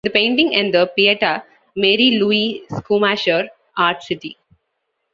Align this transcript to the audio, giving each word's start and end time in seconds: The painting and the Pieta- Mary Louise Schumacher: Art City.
The 0.03 0.09
painting 0.09 0.55
and 0.55 0.73
the 0.73 0.87
Pieta- 0.95 1.43
Mary 1.75 2.17
Louise 2.17 2.63
Schumacher: 2.87 3.49
Art 3.77 4.01
City. 4.01 4.35